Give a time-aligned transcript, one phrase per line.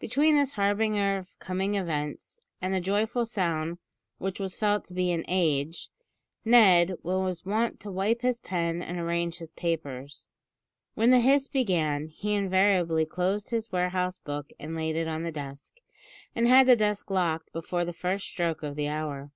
[0.00, 3.78] Between this harbinger of coming events, and the joyful sound
[4.18, 5.88] which was felt to be "an age,"
[6.44, 10.26] Ned was wont to wipe his pen and arrange his papers.
[10.94, 15.30] When the hiss began, he invariably closed his warehouse book and laid it in the
[15.30, 15.74] desk,
[16.34, 19.30] and had the desk locked before the first stroke of the hour.